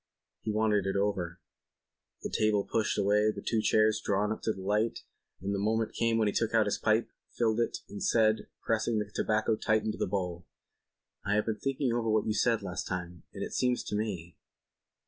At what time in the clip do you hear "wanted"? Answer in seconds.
0.51-0.87